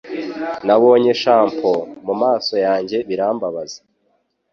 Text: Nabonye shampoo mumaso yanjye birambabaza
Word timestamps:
Nabonye 0.65 1.11
shampoo 1.21 1.81
mumaso 2.05 2.55
yanjye 2.65 2.97
birambabaza 3.09 3.79